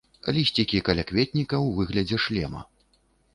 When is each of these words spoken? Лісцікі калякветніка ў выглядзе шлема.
Лісцікі 0.35 0.79
калякветніка 0.87 1.55
ў 1.65 1.77
выглядзе 1.81 2.17
шлема. 2.25 2.61